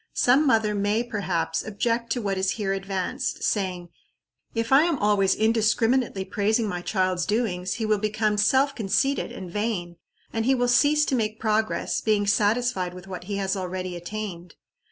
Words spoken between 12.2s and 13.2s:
satisfied with